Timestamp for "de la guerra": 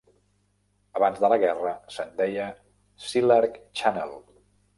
1.23-1.73